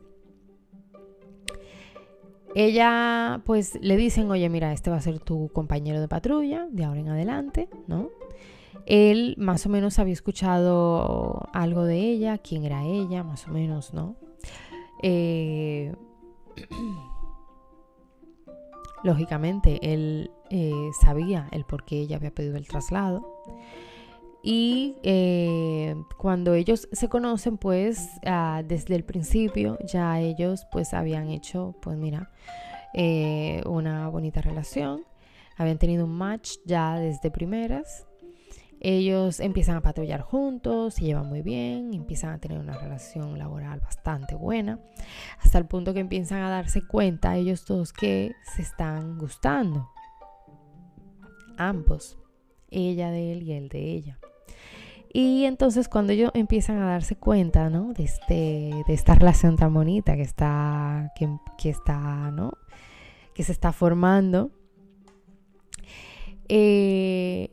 ella 2.55 3.43
pues 3.45 3.79
le 3.83 3.97
dicen, 3.97 4.31
oye, 4.31 4.49
mira, 4.49 4.73
este 4.73 4.91
va 4.91 4.97
a 4.97 5.01
ser 5.01 5.19
tu 5.19 5.49
compañero 5.53 6.01
de 6.01 6.09
patrulla 6.09 6.67
de 6.71 6.85
ahora 6.85 7.01
en 7.01 7.09
adelante, 7.09 7.69
¿no? 7.87 8.11
Él 8.85 9.35
más 9.39 9.67
o 9.67 9.69
menos 9.69 9.99
había 9.99 10.13
escuchado 10.13 11.49
algo 11.53 11.85
de 11.85 11.99
ella, 11.99 12.39
quién 12.39 12.65
era 12.65 12.85
ella, 12.85 13.23
más 13.23 13.47
o 13.49 13.51
menos, 13.51 13.95
¿no? 13.95 14.17
Eh, 15.03 15.95
lógicamente, 19.03 19.93
él 19.93 20.31
eh, 20.51 20.91
sabía 21.01 21.49
el 21.53 21.65
por 21.65 21.85
qué 21.85 22.01
ella 22.01 22.17
había 22.17 22.35
pedido 22.35 22.57
el 22.57 22.67
traslado. 22.67 23.43
Y 24.43 24.97
eh, 25.03 25.97
cuando 26.19 26.55
ellos 26.55 26.89
se 26.93 27.09
conocen, 27.09 27.59
pues 27.59 28.09
ah, 28.25 28.63
desde 28.65 28.95
el 28.95 29.05
principio 29.05 29.77
ya 29.85 30.21
ellos 30.21 30.67
pues 30.71 30.95
habían 30.95 31.31
hecho, 31.31 31.75
pues 31.83 31.97
mira, 31.97 32.31
una 33.67 34.09
bonita 34.09 34.41
relación. 34.41 35.05
Habían 35.57 35.79
tenido 35.79 36.05
un 36.05 36.13
match 36.13 36.57
ya 36.65 36.99
desde 36.99 37.31
primeras. 37.31 38.07
Ellos 38.81 39.41
empiezan 39.41 39.77
a 39.77 39.81
patrullar 39.81 40.21
juntos, 40.21 40.95
se 40.95 41.05
llevan 41.05 41.29
muy 41.29 41.43
bien, 41.43 41.95
empiezan 41.95 42.33
a 42.33 42.39
tener 42.39 42.59
una 42.59 42.77
relación 42.77 43.39
laboral 43.39 43.81
bastante 43.81 44.35
buena, 44.35 44.79
hasta 45.41 45.59
el 45.59 45.67
punto 45.67 45.95
que 45.95 46.01
empiezan 46.01 46.43
a 46.43 46.51
darse 46.51 46.87
cuenta 46.87 47.37
ellos 47.37 47.65
dos 47.67 47.93
que 47.93 48.33
se 48.55 48.63
están 48.63 49.19
gustando. 49.19 49.89
Ambos, 51.57 52.19
ella 52.71 53.11
de 53.11 53.33
él 53.33 53.43
y 53.43 53.53
él 53.53 53.69
de 53.69 53.81
ella. 53.81 54.19
Y 55.13 55.45
entonces 55.45 55.89
cuando 55.89 56.13
ellos 56.13 56.31
empiezan 56.35 56.77
a 56.79 56.91
darse 56.91 57.17
cuenta, 57.17 57.71
¿no? 57.71 57.95
De, 57.95 58.05
este, 58.05 58.85
de 58.87 58.93
esta 58.93 59.15
relación 59.15 59.57
tan 59.57 59.73
bonita 59.73 60.15
que 60.15 60.23
está, 60.23 61.13
que, 61.17 61.29
que 61.57 61.71
está, 61.71 62.31
¿no? 62.31 62.53
Que 63.33 63.43
se 63.43 63.53
está 63.53 63.73
formando, 63.73 64.51
eh, 66.49 67.51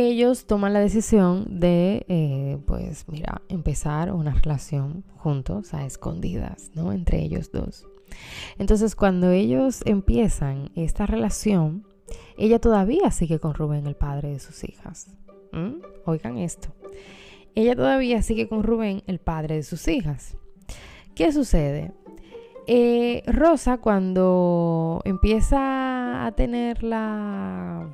ellos 0.00 0.46
toman 0.46 0.72
la 0.72 0.80
decisión 0.80 1.60
de, 1.60 2.04
eh, 2.08 2.58
pues 2.66 3.06
mira, 3.08 3.42
empezar 3.48 4.12
una 4.12 4.32
relación 4.32 5.04
juntos, 5.16 5.74
a 5.74 5.84
escondidas, 5.84 6.70
¿no? 6.74 6.92
Entre 6.92 7.22
ellos 7.22 7.50
dos. 7.52 7.86
Entonces, 8.58 8.94
cuando 8.94 9.30
ellos 9.30 9.82
empiezan 9.84 10.70
esta 10.74 11.06
relación, 11.06 11.84
ella 12.36 12.58
todavía 12.58 13.10
sigue 13.10 13.38
con 13.38 13.54
Rubén, 13.54 13.86
el 13.86 13.96
padre 13.96 14.30
de 14.30 14.38
sus 14.38 14.64
hijas. 14.64 15.08
Oigan 16.04 16.38
esto. 16.38 16.68
Ella 17.54 17.74
todavía 17.74 18.22
sigue 18.22 18.48
con 18.48 18.62
Rubén, 18.62 19.02
el 19.06 19.18
padre 19.18 19.56
de 19.56 19.62
sus 19.62 19.88
hijas. 19.88 20.36
¿Qué 21.14 21.32
sucede? 21.32 21.92
Eh, 22.66 23.22
Rosa, 23.26 23.78
cuando 23.78 25.00
empieza 25.04 26.26
a 26.26 26.32
tener 26.32 26.82
la, 26.82 27.88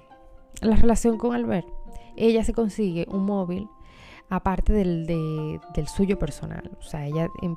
la 0.61 0.76
relación 0.76 1.18
con 1.18 1.35
Albert, 1.35 1.68
ella 2.16 2.45
se 2.45 2.52
consigue 2.52 3.07
un 3.11 3.25
móvil 3.25 3.69
aparte 4.28 4.73
del, 4.73 5.07
del 5.07 5.88
suyo 5.88 6.19
personal. 6.19 6.71
O 6.78 6.83
sea, 6.83 7.07
ella 7.07 7.28
em, 7.42 7.57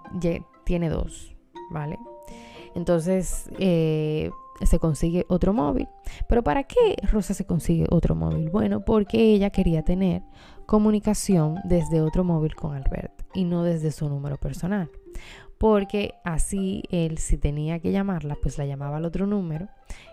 tiene 0.66 0.90
dos, 0.90 1.36
¿vale? 1.72 1.98
Entonces 2.76 3.50
eh, 3.58 4.30
se 4.62 4.80
consigue 4.80 5.26
otro 5.30 5.54
móvil. 5.54 5.88
Pero 6.28 6.44
¿para 6.44 6.64
qué 6.64 6.96
Rosa 7.12 7.34
se 7.34 7.46
consigue 7.46 7.88
otro 7.90 8.16
móvil? 8.16 8.50
Bueno, 8.50 8.84
porque 8.84 9.34
ella 9.34 9.50
quería 9.50 9.84
tener 9.84 10.24
comunicación 10.66 11.56
desde 11.64 12.02
otro 12.02 12.24
móvil 12.24 12.56
con 12.56 12.76
Albert 12.76 13.14
y 13.34 13.46
no 13.46 13.64
desde 13.64 13.92
su 13.92 14.10
número 14.10 14.38
personal. 14.38 14.92
Porque 15.58 16.16
así 16.26 16.84
él, 16.90 17.18
si 17.18 17.38
tenía 17.38 17.80
que 17.80 17.94
llamarla, 17.94 18.36
pues 18.42 18.58
la 18.58 18.66
llamaba 18.66 18.98
al 18.98 19.06
otro 19.06 19.26
número 19.26 19.70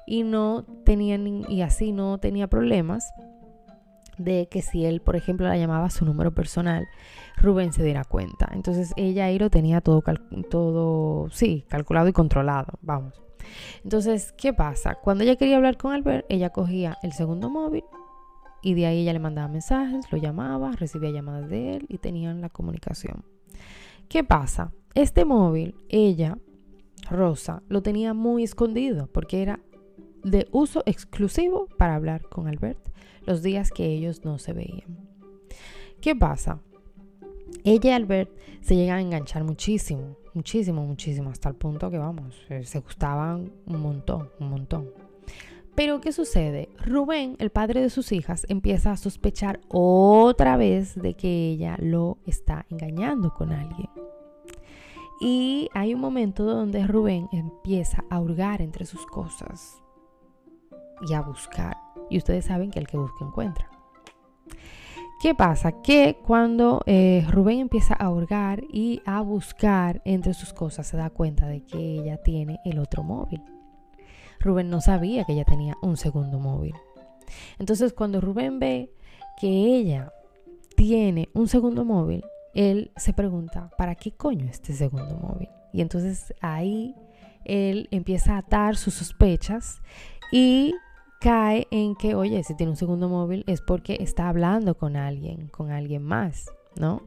y 0.07 0.23
no 0.23 0.65
tenía 0.85 1.17
y 1.17 1.63
así 1.63 1.91
no 1.91 2.19
tenía 2.19 2.47
problemas 2.47 3.13
de 4.19 4.49
que 4.51 4.63
si 4.63 4.85
él, 4.85 5.01
por 5.01 5.17
ejemplo, 5.17 5.49
la 5.49 5.57
llamaba 5.57 5.91
su 5.91 6.05
número 6.05 6.33
personal, 6.33 6.87
Rubén 7.37 7.73
se 7.73 7.83
diera 7.83 8.05
cuenta. 8.05 8.49
Entonces 8.53 8.93
ella 8.97 9.27
ahí 9.27 9.39
lo 9.39 9.51
tenía 9.51 9.81
todo, 9.81 10.03
todo, 10.51 11.29
sí, 11.31 11.65
calculado 11.69 12.09
y 12.09 12.13
controlado, 12.13 12.79
vamos. 12.83 13.23
Entonces, 13.83 14.33
¿qué 14.37 14.53
pasa? 14.53 14.95
Cuando 14.95 15.25
ella 15.25 15.37
quería 15.37 15.57
hablar 15.57 15.77
con 15.77 15.93
Albert, 15.93 16.27
ella 16.29 16.51
cogía 16.51 16.97
el 17.03 17.13
segundo 17.13 17.51
móvil 17.51 17.85
y 18.63 18.75
de 18.75 18.87
ahí 18.87 19.01
ella 19.01 19.13
le 19.13 19.19
mandaba 19.19 19.49
mensajes, 19.49 20.11
lo 20.13 20.19
llamaba, 20.19 20.73
recibía 20.73 21.11
llamadas 21.11 21.49
de 21.49 21.77
él 21.77 21.87
y 21.89 21.99
tenían 21.99 22.41
la 22.41 22.49
comunicación. 22.49 23.25
¿Qué 24.09 24.23
pasa? 24.23 24.73
Este 24.95 25.25
móvil, 25.25 25.75
ella, 25.89 26.39
Rosa, 27.11 27.63
lo 27.69 27.83
tenía 27.83 28.15
muy 28.15 28.45
escondido 28.45 29.09
porque 29.09 29.43
era 29.43 29.61
de 30.23 30.47
uso 30.53 30.83
exclusivo 30.87 31.67
para 31.79 31.97
hablar 31.97 32.23
con 32.29 32.47
Albert 32.47 32.79
los 33.27 33.43
días 33.43 33.71
que 33.71 33.87
ellos 33.87 34.25
no 34.25 34.39
se 34.39 34.53
veían. 34.53 34.99
¿Qué 36.01 36.17
pasa? 36.17 36.61
Ella 37.65 37.91
y 37.91 37.93
Albert 37.93 38.31
se 38.61 38.77
llegan 38.77 38.99
a 38.99 39.03
enganchar 39.03 39.45
muchísimo, 39.45 40.17
muchísimo, 40.35 40.85
muchísimo, 40.85 41.31
hasta 41.31 41.49
el 41.49 41.55
punto 41.55 41.91
que 41.91 41.99
vamos, 41.99 42.35
eh, 42.49 42.65
se 42.65 42.81
gustaban 42.81 43.53
un 43.67 43.81
montón, 43.81 44.31
un 44.41 44.51
montón. 44.51 44.91
Pero 45.75 46.01
¿qué 46.01 46.13
sucede? 46.13 46.69
Rubén, 46.85 47.37
el 47.39 47.51
padre 47.51 47.81
de 47.81 47.89
sus 47.89 48.13
hijas, 48.13 48.45
empieza 48.49 48.91
a 48.91 48.97
sospechar 48.97 49.61
otra 49.69 50.57
vez 50.57 50.95
de 50.95 51.15
que 51.15 51.51
ella 51.51 51.77
lo 51.81 52.19
está 52.27 52.67
engañando 52.69 53.33
con 53.33 53.53
alguien. 53.53 53.89
Y 55.21 55.69
hay 55.73 55.95
un 55.95 56.01
momento 56.01 56.45
donde 56.45 56.87
Rubén 56.87 57.29
empieza 57.33 58.05
a 58.11 58.21
hurgar 58.21 58.61
entre 58.61 58.85
sus 58.85 59.07
cosas 59.07 59.83
y 61.03 61.15
a 61.15 61.21
buscar. 61.21 61.77
Y 62.11 62.19
ustedes 62.19 62.47
saben 62.47 62.71
que 62.71 62.79
el 62.79 62.87
que 62.87 62.97
busca 62.97 63.25
encuentra. 63.25 63.69
¿Qué 65.23 65.37
pasa? 65.37 65.83
Que 65.83 66.19
cuando 66.27 66.83
eh, 66.85 67.25
Rubén 67.31 67.61
empieza 67.61 67.95
a 67.95 68.11
hurgar 68.11 68.65
y 68.73 69.03
a 69.07 69.21
buscar 69.21 70.03
entre 70.05 70.35
sus 70.35 70.53
cosas, 70.53 70.89
se 70.89 70.97
da 70.97 71.11
cuenta 71.11 71.47
de 71.47 71.65
que 71.65 71.79
ella 71.79 72.17
tiene 72.17 72.59
el 72.65 72.81
otro 72.81 73.05
móvil. 73.05 73.41
Rubén 74.41 74.69
no 74.69 74.81
sabía 74.81 75.25
que 75.25 75.35
ella 75.35 75.45
tenía 75.45 75.77
un 75.81 75.97
segundo 75.97 76.41
móvil. 76.41 76.75
Entonces 77.61 77.93
cuando 77.93 78.21
Rubén 78.21 78.59
ve 78.59 78.93
que 79.41 79.49
ella 79.49 80.13
tiene 80.77 81.29
un 81.35 81.47
segundo 81.47 81.85
móvil, 81.85 82.25
él 82.53 82.91
se 82.97 83.13
pregunta, 83.13 83.71
¿para 83.79 83.95
qué 83.95 84.11
coño 84.11 84.47
este 84.47 84.73
segundo 84.73 85.17
móvil? 85.17 85.49
Y 85.73 85.81
entonces 85.81 86.35
ahí 86.41 86.97
él 87.45 87.89
empieza 87.93 88.35
a 88.35 88.39
atar 88.39 88.77
sus 88.77 88.95
sospechas 88.95 89.81
y 90.33 90.75
cae 91.23 91.69
en 91.71 91.95
que, 91.95 92.17
oye, 92.17 92.43
si 92.43 92.57
tiene 92.57 92.71
un 92.71 92.77
segundo 92.77 93.09
móvil 93.09 93.45
es 93.47 93.61
porque 93.61 93.99
está 94.01 94.29
hablando 94.29 94.77
con 94.77 94.97
alguien, 94.97 95.47
con 95.49 95.71
alguien 95.71 96.03
más, 96.03 96.47
¿no? 96.77 97.03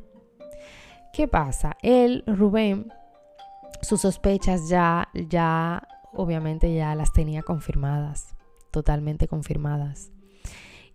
¿Qué 1.14 1.28
pasa? 1.28 1.76
Él, 1.82 2.24
Rubén, 2.26 2.92
sus 3.82 4.02
sospechas 4.02 4.70
ya, 4.70 5.10
ya, 5.30 5.86
obviamente 6.14 6.74
ya 6.74 6.96
las 6.96 7.12
tenía 7.12 7.44
confirmadas, 7.44 8.36
totalmente 8.72 9.28
confirmadas. 9.28 10.12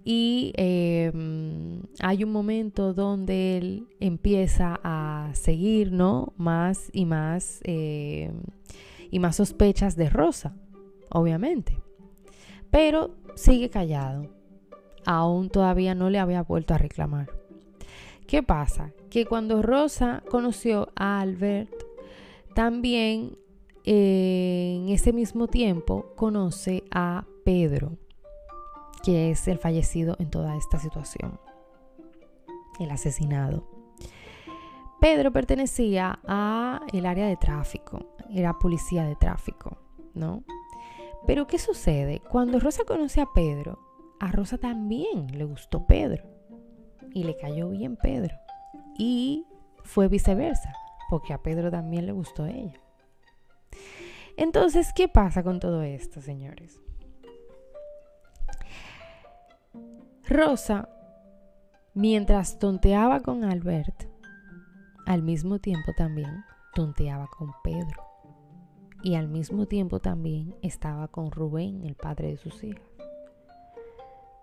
Y 0.03 0.55
em, 0.57 1.83
hay 2.00 2.25
un 2.25 2.33
momento 2.33 2.95
donde 2.95 3.59
él 3.59 3.87
empieza 4.00 4.81
a 4.83 5.29
seguir, 5.35 5.93
¿no? 5.93 6.33
Más 6.39 6.89
y 6.95 7.05
más, 7.05 7.61
em, 7.65 8.41
y 9.11 9.19
más 9.19 9.37
sospechas 9.37 9.95
de 9.95 10.09
Rosa, 10.09 10.57
obviamente. 11.11 11.77
Pero 12.71 13.17
sigue 13.35 13.71
callado. 13.71 14.29
Aún 15.07 15.49
todavía 15.49 15.95
no 15.95 16.11
le 16.11 16.19
había 16.19 16.43
vuelto 16.43 16.75
a 16.75 16.79
reclamar. 16.79 17.31
¿Qué 18.27 18.43
pasa? 18.43 18.93
Que 19.09 19.27
cuando 19.27 19.62
Rosa 19.62 20.23
conoció 20.31 20.89
a 20.95 21.21
Albert, 21.21 21.73
también 22.55 23.37
eh, 23.85 24.77
en 24.79 24.89
ese 24.91 25.12
mismo 25.12 25.49
tiempo 25.49 26.12
conoce 26.17 26.85
a 26.91 27.25
Pedro 27.45 27.97
que 29.03 29.31
es 29.31 29.49
el 29.49 29.59
fallecido 29.59 30.17
en 30.19 30.31
toda 30.31 30.57
esta 30.57 30.79
situación, 30.79 31.41
el 32.79 32.91
asesinado. 32.91 33.65
Pedro 35.00 35.33
pertenecía 35.33 36.21
a 36.27 36.83
el 36.93 37.07
área 37.07 37.27
de 37.27 37.37
tráfico, 37.37 38.15
era 38.31 38.59
policía 38.59 39.05
de 39.05 39.17
tráfico, 39.17 39.79
¿no? 40.15 40.45
Pero 41.27 41.47
¿qué 41.47 41.59
sucede? 41.59 42.21
Cuando 42.21 42.59
Rosa 42.59 42.85
conoce 42.85 43.21
a 43.21 43.27
Pedro, 43.35 43.79
a 44.21 44.31
Rosa 44.33 44.59
también 44.59 45.27
le 45.37 45.45
gustó 45.45 45.87
Pedro 45.87 46.25
y 47.12 47.25
le 47.25 47.37
cayó 47.37 47.69
bien 47.71 47.97
Pedro. 47.97 48.37
Y 48.99 49.47
fue 49.83 50.09
viceversa, 50.09 50.73
porque 51.09 51.33
a 51.33 51.43
Pedro 51.43 51.71
también 51.71 52.07
le 52.07 52.12
gustó 52.12 52.47
ella. 52.47 52.81
Entonces, 54.37 54.93
¿qué 54.95 55.09
pasa 55.09 55.43
con 55.43 55.61
todo 55.61 55.83
esto, 55.83 56.21
señores? 56.21 56.81
Rosa, 60.29 60.89
mientras 61.95 62.59
tonteaba 62.59 63.21
con 63.21 63.45
Albert, 63.45 64.09
al 65.07 65.23
mismo 65.23 65.59
tiempo 65.59 65.93
también 65.97 66.45
tonteaba 66.75 67.27
con 67.27 67.53
Pedro. 67.65 68.10
Y 69.02 69.14
al 69.14 69.28
mismo 69.28 69.66
tiempo 69.66 70.00
también 70.00 70.54
estaba 70.62 71.09
con 71.09 71.30
Rubén, 71.30 71.85
el 71.85 71.95
padre 71.95 72.28
de 72.28 72.37
sus 72.37 72.62
hijas. 72.64 72.83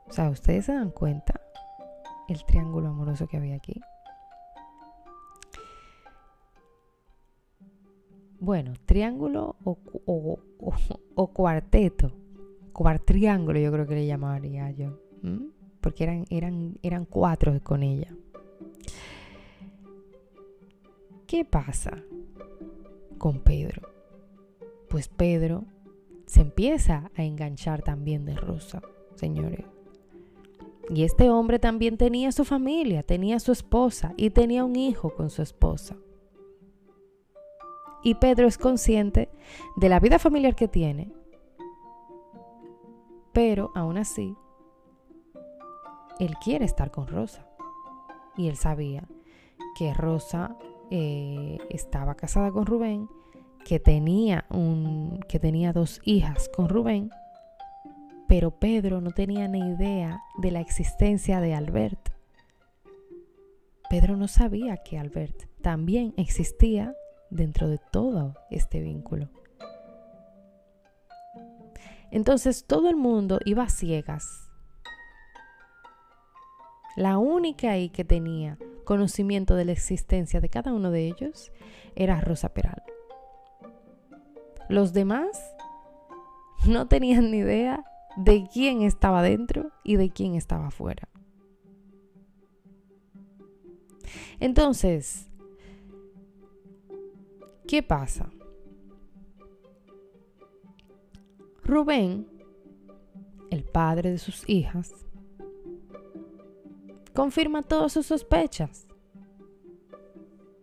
O 0.08 0.12
sea, 0.12 0.30
¿ustedes 0.30 0.66
se 0.66 0.74
dan 0.74 0.92
cuenta 0.92 1.42
el 2.28 2.44
triángulo 2.46 2.90
amoroso 2.90 3.28
que 3.28 3.38
había 3.38 3.56
aquí? 3.56 3.80
Bueno, 8.40 8.74
triángulo 8.86 9.56
o, 9.64 9.78
o, 11.16 11.28
cuarteto. 11.34 12.12
Cuartriángulo 12.72 13.60
yo 13.60 13.72
creo 13.72 13.88
que 13.88 13.96
le 13.96 14.06
llamaría 14.06 14.72
yo 14.72 14.98
porque 15.88 16.04
eran, 16.04 16.26
eran, 16.30 16.78
eran 16.84 17.06
cuatro 17.06 17.58
con 17.64 17.82
ella. 17.82 18.14
¿Qué 21.26 21.46
pasa 21.46 22.04
con 23.18 23.40
Pedro? 23.40 23.97
Pues 24.89 25.08
Pedro 25.08 25.65
se 26.25 26.41
empieza 26.41 27.12
a 27.15 27.24
enganchar 27.24 27.82
también 27.82 28.25
de 28.25 28.36
Rosa, 28.36 28.82
señores. 29.15 29.65
Y 30.89 31.04
este 31.04 31.30
hombre 31.30 31.60
también 31.60 31.97
tenía 31.97 32.32
su 32.32 32.45
familia, 32.45 33.04
tenía 33.04 33.39
su 33.39 33.52
esposa 33.52 34.13
y 34.15 34.30
tenía 34.30 34.63
un 34.63 34.76
hijo 34.76 35.13
con 35.13 35.30
su 35.30 35.41
esposa. 35.41 35.97
Y 38.04 38.15
Pedro 38.15 38.47
es 38.47 38.58
consciente 38.58 39.30
de 39.76 39.89
la 39.89 40.00
vida 40.00 40.17
familiar 40.17 40.56
que 40.56 40.67
tiene, 40.67 41.12
pero 43.34 43.71
aún 43.76 43.97
así 43.97 44.36
él 46.19 46.36
quiere 46.43 46.65
estar 46.65 46.91
con 46.91 47.08
Rosa. 47.08 47.47
Y 48.38 48.47
él 48.47 48.56
sabía 48.56 49.08
que 49.76 49.93
Rosa 49.93 50.56
eh, 50.89 51.58
estaba 51.69 52.15
casada 52.15 52.52
con 52.52 52.65
Rubén, 52.65 53.10
que 53.67 53.82
tenía, 53.82 54.45
un, 54.49 55.19
que 55.27 55.39
tenía 55.39 55.73
dos 55.73 55.99
hijas 56.06 56.49
con 56.56 56.69
Rubén, 56.69 57.10
pero 58.25 58.51
Pedro 58.51 59.01
no 59.01 59.12
tenía 59.12 59.49
ni 59.49 59.60
idea 59.60 60.21
de 60.38 60.51
la 60.51 60.62
existencia 60.62 61.41
de 61.41 61.53
Albert. 61.53 61.99
Pedro 63.89 64.15
no 64.15 64.30
sabía 64.30 64.77
que 64.77 64.97
Albert 64.97 65.49
también 65.62 66.13
existía 66.15 66.95
dentro 67.30 67.67
de 67.67 67.77
todo 67.91 68.36
este 68.49 68.80
vínculo. 68.80 69.30
Entonces 72.10 72.63
todo 72.65 72.89
el 72.89 72.95
mundo 72.95 73.39
iba 73.43 73.63
a 73.63 73.69
ciegas 73.69 74.47
la 76.95 77.17
única 77.17 77.71
ahí 77.71 77.89
que 77.89 78.06
tenía 78.06 78.58
conocimiento 78.86 79.56
de 79.56 79.65
la 79.65 79.73
existencia 79.73 80.39
de 80.39 80.47
cada 80.47 80.71
uno 80.71 80.89
de 80.89 81.08
ellos 81.08 81.51
era 81.95 82.21
Rosa 82.21 82.53
Peral. 82.53 82.82
Los 84.69 84.93
demás 84.93 85.56
no 86.67 86.88
tenían 86.88 87.32
ni 87.32 87.38
idea 87.38 87.86
de 88.17 88.47
quién 88.51 88.82
estaba 88.82 89.21
dentro 89.21 89.71
y 89.84 89.95
de 89.95 90.10
quién 90.10 90.36
estaba 90.36 90.67
afuera. 90.67 91.08
Entonces, 94.39 95.30
¿qué 97.67 97.84
pasa? 97.84 98.30
Rubén, 101.63 102.27
el 103.51 103.63
padre 103.63 104.12
de 104.12 104.17
sus 104.17 104.47
hijas, 104.49 104.93
confirma 107.13 107.63
todas 107.63 107.93
sus 107.93 108.06
sospechas 108.06 108.88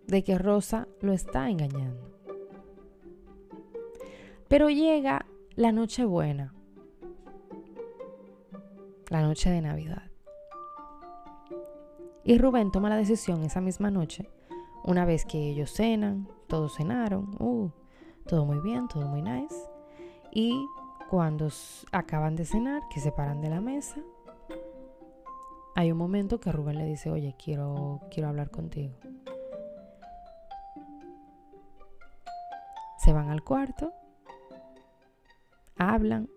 de 0.07 0.23
que 0.23 0.39
Rosa 0.39 0.89
lo 1.01 1.13
está 1.13 1.51
engañando. 1.51 2.14
Pero 4.49 4.69
llega 4.71 5.27
la 5.57 5.73
noche 5.73 6.05
buena, 6.05 6.55
la 9.09 9.23
noche 9.23 9.51
de 9.51 9.61
Navidad. 9.61 10.11
Y 12.25 12.39
Rubén 12.39 12.71
toma 12.71 12.89
la 12.89 12.97
decisión 12.97 13.43
esa 13.43 13.61
misma 13.61 13.91
noche, 13.91 14.31
una 14.85 15.05
vez 15.05 15.25
que 15.25 15.51
ellos 15.51 15.73
cenan, 15.73 16.29
todos 16.47 16.77
cenaron, 16.77 17.31
uh, 17.39 17.71
todo 18.27 18.45
muy 18.47 18.61
bien, 18.61 18.89
todo 18.89 19.07
muy 19.09 19.23
nice. 19.23 19.55
Y 20.33 20.67
cuando 21.11 21.49
acaban 21.93 22.35
de 22.37 22.45
cenar, 22.45 22.83
que 22.89 23.01
se 23.01 23.13
paran 23.13 23.41
de 23.41 23.51
la 23.51 23.61
mesa, 23.61 24.01
hay 25.77 25.91
un 25.91 25.99
momento 25.99 26.41
que 26.41 26.53
Rubén 26.53 26.79
le 26.79 26.87
dice, 26.87 27.11
oye, 27.11 27.35
quiero, 27.43 28.01
quiero 28.11 28.29
hablar 28.29 28.51
contigo. 28.51 28.95
Se 32.99 33.13
van 33.13 33.29
al 33.29 33.43
cuarto, 33.43 33.93
hablan, 35.77 36.29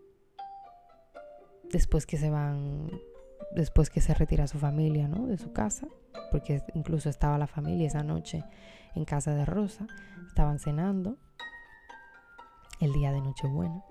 después 1.72 2.06
que 2.06 2.18
se 2.18 2.30
van, 2.30 2.90
después 3.56 3.90
que 3.90 4.02
se 4.02 4.14
retira 4.14 4.48
su 4.48 4.58
familia, 4.58 5.08
¿no? 5.08 5.28
De 5.28 5.38
su 5.38 5.52
casa, 5.54 5.88
porque 6.32 6.64
incluso 6.74 7.10
estaba 7.10 7.38
la 7.38 7.48
familia 7.48 7.88
esa 7.88 8.04
noche 8.04 8.44
en 8.96 9.06
casa 9.06 9.36
de 9.36 9.46
Rosa, 9.46 9.88
estaban 10.28 10.60
cenando 10.60 11.18
el 12.80 12.94
día 12.94 13.12
de 13.12 13.22
Nochebuena, 13.22 13.84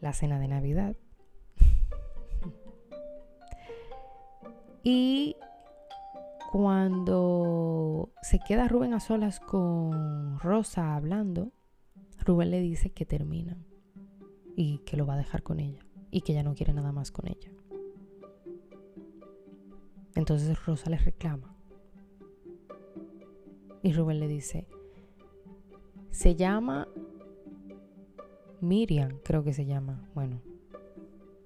la 0.00 0.12
cena 0.12 0.38
de 0.38 0.48
Navidad. 0.48 0.96
Y 4.86 5.34
cuando 6.52 8.12
se 8.20 8.38
queda 8.38 8.68
Rubén 8.68 8.92
a 8.92 9.00
solas 9.00 9.40
con 9.40 10.38
Rosa 10.38 10.94
hablando, 10.94 11.53
Rubén 12.24 12.50
le 12.50 12.60
dice 12.60 12.90
que 12.90 13.04
termina 13.04 13.58
y 14.56 14.78
que 14.78 14.96
lo 14.96 15.06
va 15.06 15.14
a 15.14 15.18
dejar 15.18 15.42
con 15.42 15.60
ella 15.60 15.84
y 16.10 16.22
que 16.22 16.32
ya 16.32 16.42
no 16.42 16.54
quiere 16.54 16.72
nada 16.72 16.92
más 16.92 17.10
con 17.10 17.26
ella. 17.28 17.50
Entonces 20.14 20.64
Rosa 20.64 20.90
le 20.90 20.96
reclama. 20.96 21.54
Y 23.82 23.92
Rubén 23.92 24.20
le 24.20 24.28
dice, 24.28 24.66
se 26.10 26.36
llama 26.36 26.88
Miriam, 28.60 29.18
creo 29.22 29.44
que 29.44 29.52
se 29.52 29.66
llama. 29.66 30.08
Bueno, 30.14 30.40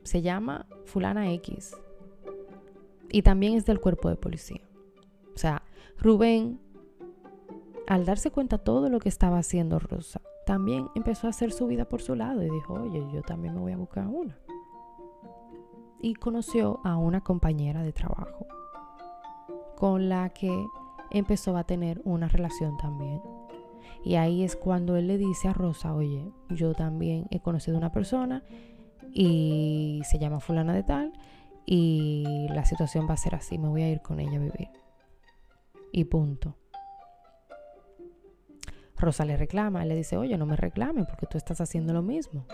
se 0.05 0.23
llama 0.23 0.67
fulana 0.85 1.33
X. 1.33 1.77
Y 3.11 3.23
también 3.23 3.55
es 3.55 3.67
del 3.67 3.81
cuerpo 3.81 4.11
de 4.11 4.17
policía. 4.17 4.61
O 5.35 5.39
sea, 5.39 5.63
Rubén, 5.99 6.61
al 7.87 8.05
darse 8.05 8.31
cuenta 8.31 8.59
todo 8.59 8.89
lo 8.91 9.01
que 9.01 9.09
estaba 9.09 9.39
haciendo 9.39 9.79
Rosa, 9.79 10.21
también 10.49 10.89
empezó 10.95 11.27
a 11.27 11.31
hacer 11.31 11.53
su 11.53 11.67
vida 11.67 11.85
por 11.85 12.01
su 12.01 12.15
lado 12.15 12.43
y 12.43 12.49
dijo, 12.49 12.73
oye, 12.73 13.07
yo 13.13 13.21
también 13.21 13.55
me 13.55 13.61
voy 13.61 13.73
a 13.73 13.77
buscar 13.77 14.07
una. 14.07 14.39
Y 16.01 16.15
conoció 16.15 16.81
a 16.85 16.97
una 16.97 17.21
compañera 17.21 17.83
de 17.83 17.93
trabajo 17.93 18.47
con 19.77 20.09
la 20.09 20.31
que 20.31 20.67
empezó 21.11 21.55
a 21.59 21.65
tener 21.65 22.01
una 22.03 22.29
relación 22.29 22.79
también. 22.79 23.21
Y 24.03 24.15
ahí 24.15 24.43
es 24.43 24.57
cuando 24.57 24.97
él 24.97 25.09
le 25.09 25.19
dice 25.19 25.49
a 25.49 25.53
Rosa, 25.53 25.93
oye, 25.93 26.33
yo 26.49 26.73
también 26.73 27.27
he 27.31 27.41
conocido 27.41 27.77
una 27.77 27.93
persona 27.93 28.43
y 29.13 30.01
se 30.05 30.19
llama 30.19 30.41
fulana 30.41 30.73
de 30.73 30.83
tal 30.83 31.13
y 31.67 32.47
la 32.49 32.65
situación 32.65 33.07
va 33.07 33.13
a 33.13 33.19
ser 33.19 33.35
así, 33.35 33.59
me 33.59 33.69
voy 33.69 33.83
a 33.83 33.91
ir 33.91 34.01
con 34.01 34.19
ella 34.19 34.39
a 34.39 34.41
vivir. 34.41 34.71
Y 35.93 36.05
punto. 36.05 36.57
Rosa 38.99 39.25
le 39.25 39.37
reclama, 39.37 39.83
él 39.83 39.89
le 39.89 39.95
dice, 39.95 40.17
oye, 40.17 40.37
no 40.37 40.47
me 40.47 40.57
reclamen 40.57 41.07
porque 41.07 41.27
tú 41.27 41.39
estás 41.39 41.61
haciendo 41.61 41.93
lo 41.93 42.03
mismo. 42.03 42.47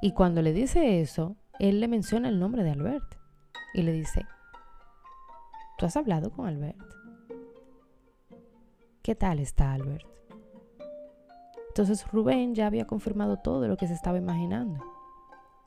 Y 0.00 0.12
cuando 0.12 0.42
le 0.42 0.52
dice 0.52 1.00
eso, 1.00 1.36
él 1.58 1.80
le 1.80 1.88
menciona 1.88 2.28
el 2.28 2.38
nombre 2.38 2.62
de 2.62 2.70
Albert 2.70 3.16
y 3.74 3.82
le 3.82 3.92
dice, 3.92 4.24
¿tú 5.76 5.86
has 5.86 5.96
hablado 5.96 6.30
con 6.30 6.46
Albert? 6.46 6.78
¿Qué 9.02 9.16
tal 9.16 9.40
está 9.40 9.72
Albert? 9.72 10.06
Entonces 11.68 12.06
Rubén 12.12 12.54
ya 12.54 12.66
había 12.66 12.86
confirmado 12.86 13.38
todo 13.38 13.66
lo 13.66 13.76
que 13.76 13.88
se 13.88 13.94
estaba 13.94 14.18
imaginando 14.18 14.84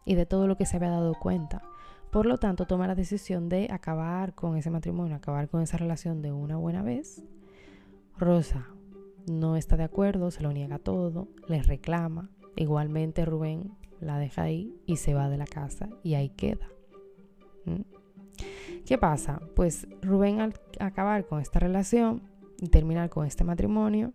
y 0.05 0.15
de 0.15 0.25
todo 0.25 0.47
lo 0.47 0.55
que 0.55 0.65
se 0.65 0.77
había 0.77 0.89
dado 0.89 1.13
cuenta. 1.15 1.61
Por 2.11 2.25
lo 2.25 2.37
tanto, 2.37 2.65
toma 2.65 2.87
la 2.87 2.95
decisión 2.95 3.47
de 3.47 3.69
acabar 3.71 4.35
con 4.35 4.57
ese 4.57 4.69
matrimonio, 4.69 5.15
acabar 5.15 5.47
con 5.47 5.61
esa 5.61 5.77
relación 5.77 6.21
de 6.21 6.31
una 6.31 6.57
buena 6.57 6.81
vez. 6.81 7.23
Rosa 8.17 8.67
no 9.27 9.55
está 9.55 9.77
de 9.77 9.83
acuerdo, 9.83 10.31
se 10.31 10.41
lo 10.41 10.51
niega 10.51 10.79
todo, 10.79 11.27
le 11.47 11.61
reclama. 11.61 12.29
Igualmente 12.55 13.25
Rubén 13.25 13.71
la 13.99 14.17
deja 14.17 14.43
ahí 14.43 14.75
y 14.85 14.97
se 14.97 15.13
va 15.13 15.29
de 15.29 15.37
la 15.37 15.45
casa 15.45 15.89
y 16.03 16.15
ahí 16.15 16.29
queda. 16.29 16.67
¿Mm? 17.65 17.81
¿Qué 18.85 18.97
pasa? 18.97 19.41
Pues 19.55 19.87
Rubén 20.01 20.41
al 20.41 20.53
acabar 20.79 21.25
con 21.25 21.39
esta 21.39 21.59
relación 21.59 22.23
y 22.59 22.69
terminar 22.69 23.09
con 23.09 23.25
este 23.25 23.43
matrimonio, 23.43 24.13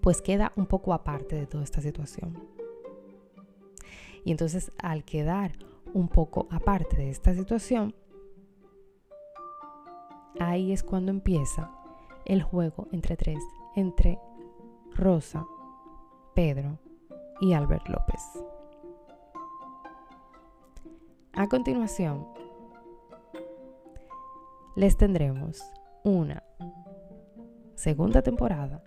pues 0.00 0.22
queda 0.22 0.52
un 0.56 0.66
poco 0.66 0.94
aparte 0.94 1.36
de 1.36 1.46
toda 1.46 1.64
esta 1.64 1.80
situación. 1.80 2.38
Y 4.24 4.30
entonces 4.30 4.72
al 4.78 5.04
quedar 5.04 5.52
un 5.92 6.08
poco 6.08 6.46
aparte 6.50 6.96
de 6.96 7.10
esta 7.10 7.34
situación, 7.34 7.94
ahí 10.38 10.72
es 10.72 10.82
cuando 10.82 11.10
empieza 11.10 11.70
el 12.24 12.42
juego 12.42 12.88
entre 12.92 13.16
tres, 13.16 13.42
entre 13.76 14.18
Rosa, 15.00 15.46
Pedro 16.34 16.78
y 17.40 17.54
Albert 17.54 17.88
López. 17.88 18.20
A 21.32 21.48
continuación, 21.48 22.28
les 24.76 24.98
tendremos 24.98 25.62
una 26.04 26.42
segunda 27.76 28.20
temporada 28.20 28.84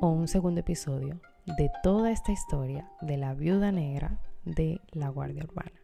o 0.00 0.08
un 0.08 0.26
segundo 0.26 0.58
episodio 0.58 1.20
de 1.56 1.70
toda 1.84 2.10
esta 2.10 2.32
historia 2.32 2.90
de 3.00 3.16
la 3.16 3.32
viuda 3.34 3.70
negra 3.70 4.18
de 4.44 4.80
la 4.90 5.08
Guardia 5.08 5.44
Urbana. 5.44 5.77